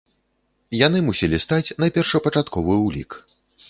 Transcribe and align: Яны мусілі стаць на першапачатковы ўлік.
Яны 0.85 1.03
мусілі 1.11 1.41
стаць 1.45 1.73
на 1.85 1.93
першапачатковы 2.01 2.83
ўлік. 2.87 3.11